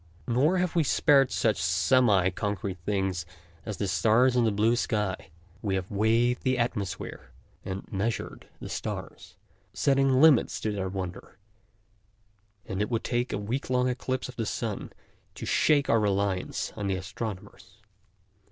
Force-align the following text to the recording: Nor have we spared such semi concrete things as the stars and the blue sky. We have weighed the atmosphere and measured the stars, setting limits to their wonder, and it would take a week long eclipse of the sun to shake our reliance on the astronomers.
Nor 0.27 0.57
have 0.57 0.75
we 0.75 0.83
spared 0.83 1.29
such 1.29 1.61
semi 1.61 2.31
concrete 2.31 2.79
things 2.87 3.23
as 3.67 3.77
the 3.77 3.87
stars 3.87 4.35
and 4.35 4.47
the 4.47 4.51
blue 4.51 4.75
sky. 4.75 5.29
We 5.61 5.75
have 5.75 5.91
weighed 5.91 6.39
the 6.41 6.57
atmosphere 6.57 7.29
and 7.63 7.85
measured 7.93 8.47
the 8.59 8.67
stars, 8.67 9.35
setting 9.73 10.19
limits 10.19 10.59
to 10.61 10.71
their 10.71 10.89
wonder, 10.89 11.37
and 12.65 12.81
it 12.81 12.89
would 12.89 13.03
take 13.03 13.31
a 13.31 13.37
week 13.37 13.69
long 13.69 13.87
eclipse 13.87 14.27
of 14.27 14.37
the 14.37 14.47
sun 14.47 14.91
to 15.35 15.45
shake 15.45 15.87
our 15.87 15.99
reliance 15.99 16.71
on 16.75 16.87
the 16.87 16.95
astronomers. 16.95 17.77